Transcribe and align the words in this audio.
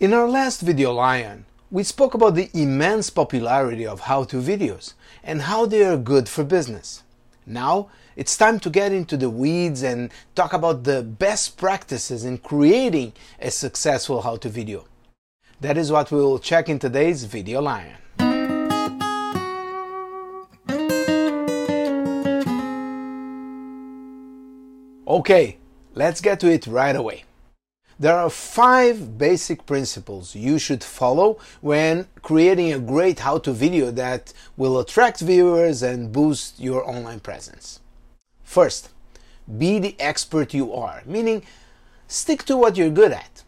In 0.00 0.14
our 0.14 0.28
last 0.28 0.60
video 0.60 0.92
Lion, 0.92 1.44
we 1.72 1.82
spoke 1.82 2.14
about 2.14 2.36
the 2.36 2.48
immense 2.54 3.10
popularity 3.10 3.84
of 3.84 4.02
how-to 4.02 4.36
videos 4.36 4.92
and 5.24 5.42
how 5.42 5.66
they 5.66 5.84
are 5.84 5.96
good 5.96 6.28
for 6.28 6.44
business. 6.44 7.02
Now, 7.44 7.88
it's 8.14 8.36
time 8.36 8.60
to 8.60 8.70
get 8.70 8.92
into 8.92 9.16
the 9.16 9.28
weeds 9.28 9.82
and 9.82 10.12
talk 10.36 10.52
about 10.52 10.84
the 10.84 11.02
best 11.02 11.56
practices 11.56 12.24
in 12.24 12.38
creating 12.38 13.12
a 13.40 13.50
successful 13.50 14.22
how-to 14.22 14.48
video. 14.48 14.84
That 15.60 15.76
is 15.76 15.90
what 15.90 16.12
we 16.12 16.18
will 16.18 16.38
check 16.38 16.68
in 16.68 16.78
today's 16.78 17.24
Video 17.24 17.60
Lion. 17.60 17.96
Okay, 25.08 25.56
let's 25.96 26.20
get 26.20 26.38
to 26.38 26.52
it 26.52 26.68
right 26.68 26.94
away. 26.94 27.24
There 28.00 28.16
are 28.16 28.30
five 28.30 29.18
basic 29.18 29.66
principles 29.66 30.36
you 30.36 30.60
should 30.60 30.84
follow 30.84 31.38
when 31.60 32.06
creating 32.22 32.72
a 32.72 32.78
great 32.78 33.18
how 33.18 33.38
to 33.38 33.52
video 33.52 33.90
that 33.90 34.32
will 34.56 34.78
attract 34.78 35.18
viewers 35.18 35.82
and 35.82 36.12
boost 36.12 36.60
your 36.60 36.88
online 36.88 37.18
presence. 37.18 37.80
First, 38.44 38.90
be 39.58 39.80
the 39.80 39.96
expert 39.98 40.54
you 40.54 40.72
are, 40.72 41.02
meaning 41.06 41.42
stick 42.06 42.44
to 42.44 42.56
what 42.56 42.76
you're 42.76 42.88
good 42.88 43.10
at. 43.10 43.42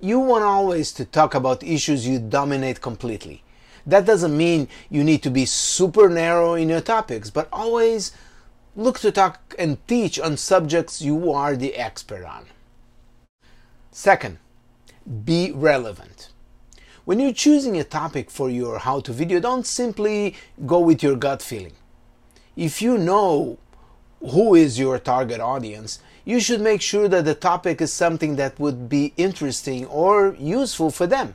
You 0.00 0.18
want 0.18 0.42
always 0.42 0.90
to 0.94 1.04
talk 1.04 1.36
about 1.36 1.62
issues 1.62 2.04
you 2.04 2.18
dominate 2.18 2.80
completely. 2.80 3.44
That 3.86 4.04
doesn't 4.04 4.36
mean 4.36 4.66
you 4.90 5.04
need 5.04 5.22
to 5.22 5.30
be 5.30 5.44
super 5.44 6.08
narrow 6.08 6.54
in 6.54 6.68
your 6.68 6.80
topics, 6.80 7.30
but 7.30 7.48
always 7.52 8.10
look 8.74 8.98
to 8.98 9.12
talk 9.12 9.54
and 9.56 9.78
teach 9.86 10.18
on 10.18 10.36
subjects 10.36 11.00
you 11.00 11.32
are 11.32 11.54
the 11.54 11.76
expert 11.76 12.24
on. 12.24 12.46
Second, 13.98 14.38
be 15.24 15.50
relevant. 15.50 16.28
When 17.04 17.18
you're 17.18 17.32
choosing 17.32 17.76
a 17.76 17.82
topic 17.82 18.30
for 18.30 18.48
your 18.48 18.78
how 18.78 19.00
to 19.00 19.12
video, 19.12 19.40
don't 19.40 19.66
simply 19.66 20.36
go 20.64 20.78
with 20.78 21.02
your 21.02 21.16
gut 21.16 21.42
feeling. 21.42 21.72
If 22.54 22.80
you 22.80 22.96
know 22.96 23.58
who 24.20 24.54
is 24.54 24.78
your 24.78 25.00
target 25.00 25.40
audience, 25.40 25.98
you 26.24 26.38
should 26.38 26.60
make 26.60 26.80
sure 26.80 27.08
that 27.08 27.24
the 27.24 27.34
topic 27.34 27.80
is 27.80 27.92
something 27.92 28.36
that 28.36 28.60
would 28.60 28.88
be 28.88 29.14
interesting 29.16 29.84
or 29.86 30.36
useful 30.38 30.92
for 30.92 31.08
them. 31.08 31.34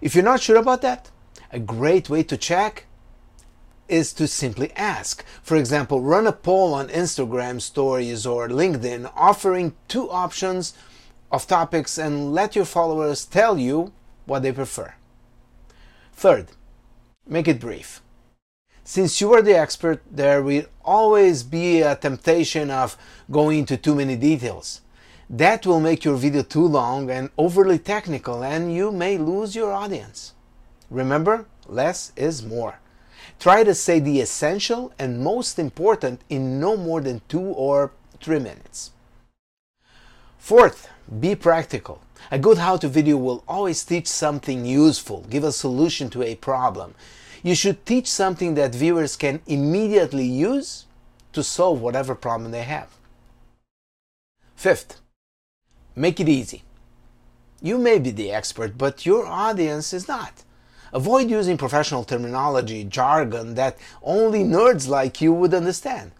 If 0.00 0.16
you're 0.16 0.24
not 0.24 0.42
sure 0.42 0.56
about 0.56 0.82
that, 0.82 1.12
a 1.52 1.60
great 1.60 2.10
way 2.10 2.24
to 2.24 2.36
check 2.36 2.86
is 3.86 4.12
to 4.14 4.26
simply 4.26 4.72
ask. 4.72 5.24
For 5.44 5.56
example, 5.56 6.00
run 6.00 6.26
a 6.26 6.32
poll 6.32 6.74
on 6.74 6.88
Instagram 6.88 7.60
stories 7.60 8.26
or 8.26 8.48
LinkedIn 8.48 9.08
offering 9.14 9.76
two 9.86 10.10
options 10.10 10.74
of 11.34 11.46
topics 11.46 11.98
and 11.98 12.32
let 12.32 12.54
your 12.54 12.64
followers 12.64 13.24
tell 13.24 13.58
you 13.58 13.92
what 14.24 14.42
they 14.42 14.52
prefer. 14.52 14.94
Third, 16.12 16.46
make 17.26 17.48
it 17.48 17.60
brief. 17.60 18.00
Since 18.84 19.20
you 19.20 19.32
are 19.32 19.42
the 19.42 19.58
expert, 19.58 20.02
there 20.10 20.42
will 20.42 20.66
always 20.84 21.42
be 21.42 21.80
a 21.80 21.96
temptation 21.96 22.70
of 22.70 22.96
going 23.30 23.60
into 23.60 23.76
too 23.76 23.94
many 23.94 24.14
details. 24.14 24.82
That 25.28 25.66
will 25.66 25.80
make 25.80 26.04
your 26.04 26.16
video 26.16 26.42
too 26.42 26.66
long 26.66 27.10
and 27.10 27.30
overly 27.36 27.78
technical, 27.78 28.44
and 28.44 28.74
you 28.74 28.92
may 28.92 29.16
lose 29.16 29.56
your 29.56 29.72
audience. 29.72 30.34
Remember, 30.90 31.46
less 31.66 32.12
is 32.14 32.44
more. 32.44 32.78
Try 33.40 33.64
to 33.64 33.74
say 33.74 33.98
the 33.98 34.20
essential 34.20 34.92
and 34.98 35.24
most 35.24 35.58
important 35.58 36.20
in 36.28 36.60
no 36.60 36.76
more 36.76 37.00
than 37.00 37.22
two 37.26 37.40
or 37.40 37.92
three 38.20 38.38
minutes. 38.38 38.92
Fourth, 40.38 40.90
be 41.20 41.34
practical. 41.34 42.00
A 42.30 42.38
good 42.38 42.58
how 42.58 42.76
to 42.78 42.88
video 42.88 43.16
will 43.16 43.44
always 43.46 43.84
teach 43.84 44.06
something 44.06 44.64
useful, 44.64 45.26
give 45.28 45.44
a 45.44 45.52
solution 45.52 46.08
to 46.10 46.22
a 46.22 46.34
problem. 46.36 46.94
You 47.42 47.54
should 47.54 47.84
teach 47.84 48.06
something 48.06 48.54
that 48.54 48.74
viewers 48.74 49.16
can 49.16 49.40
immediately 49.46 50.24
use 50.24 50.86
to 51.34 51.42
solve 51.42 51.80
whatever 51.80 52.14
problem 52.14 52.50
they 52.50 52.62
have. 52.62 52.88
Fifth, 54.56 55.00
make 55.94 56.20
it 56.20 56.28
easy. 56.28 56.62
You 57.60 57.76
may 57.78 57.98
be 57.98 58.10
the 58.10 58.32
expert, 58.32 58.78
but 58.78 59.04
your 59.04 59.26
audience 59.26 59.92
is 59.92 60.08
not. 60.08 60.42
Avoid 60.92 61.28
using 61.28 61.58
professional 61.58 62.04
terminology, 62.04 62.84
jargon 62.84 63.54
that 63.56 63.76
only 64.02 64.44
nerds 64.44 64.88
like 64.88 65.20
you 65.20 65.32
would 65.32 65.52
understand. 65.52 66.12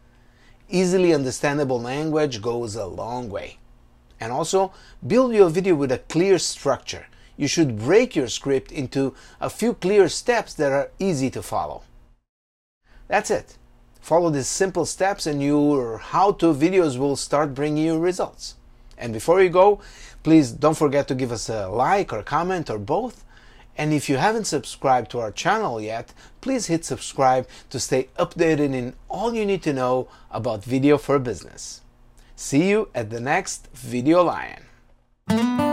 Easily 0.69 1.15
understandable 1.15 1.81
language 1.81 2.43
goes 2.43 2.75
a 2.75 2.87
long 2.87 3.31
way. 3.31 3.59
And 4.25 4.33
also, 4.33 4.73
build 5.07 5.35
your 5.35 5.51
video 5.51 5.75
with 5.75 5.93
a 5.93 5.99
clear 5.99 6.39
structure. 6.39 7.09
You 7.37 7.47
should 7.47 7.79
break 7.79 8.17
your 8.17 8.29
script 8.29 8.73
into 8.73 9.15
a 9.39 9.51
few 9.51 9.75
clear 9.75 10.09
steps 10.09 10.55
that 10.55 10.73
are 10.73 10.91
easy 10.99 11.29
to 11.29 11.43
follow. 11.43 11.83
That's 13.07 13.31
it. 13.31 13.59
Follow 14.01 14.31
these 14.31 14.47
simple 14.47 14.87
steps 14.87 15.27
and 15.27 15.43
your 15.43 15.99
how-to 15.99 16.55
videos 16.55 16.97
will 16.97 17.17
start 17.17 17.53
bringing 17.53 17.85
you 17.85 17.99
results. 17.99 18.55
And 18.97 19.13
before 19.13 19.43
you 19.43 19.51
go, 19.51 19.83
please 20.23 20.53
don't 20.53 20.79
forget 20.79 21.07
to 21.09 21.15
give 21.15 21.31
us 21.31 21.51
a 21.51 21.69
like 21.69 22.11
or 22.11 22.23
comment 22.23 22.71
or 22.71 22.79
both 22.79 23.25
and 23.77 23.93
if 23.93 24.09
you 24.09 24.17
haven't 24.17 24.45
subscribed 24.45 25.11
to 25.11 25.21
our 25.21 25.33
channel 25.33 25.81
yet, 25.81 26.13
please 26.41 26.67
hit 26.67 26.85
subscribe 26.85 27.49
to 27.71 27.81
stay 27.81 28.09
updated 28.19 28.73
in 28.73 28.95
all 29.09 29.35
you 29.35 29.45
need 29.45 29.63
to 29.65 29.73
know 29.73 30.09
about 30.31 30.63
video 30.63 30.97
for 30.97 31.19
business. 31.19 31.81
See 32.37 32.69
you 32.69 32.89
at 32.95 33.11
the 33.11 33.21
next 33.21 33.69
Video 33.73 34.23
Lion. 34.23 35.64